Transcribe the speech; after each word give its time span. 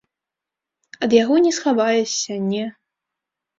Ад 1.09 1.13
яго 1.17 1.35
не 1.45 1.53
схаваешся, 1.59 2.41
не! 2.51 2.65